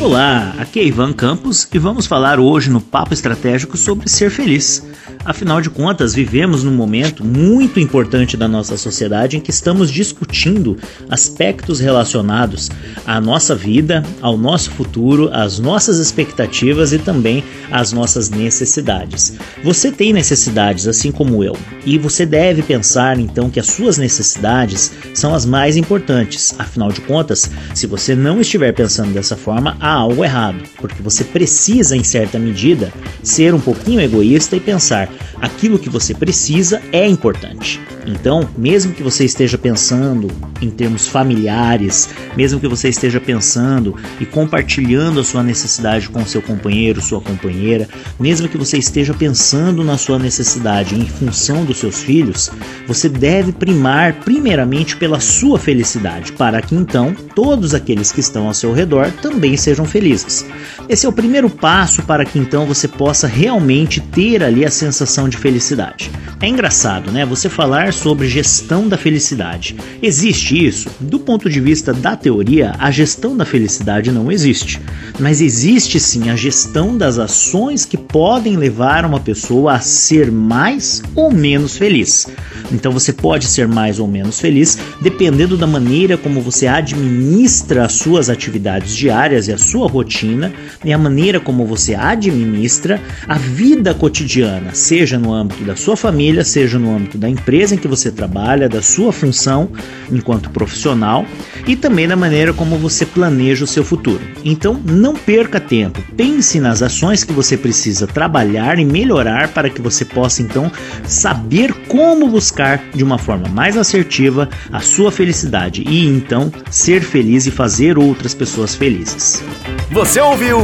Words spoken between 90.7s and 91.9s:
e a maneira como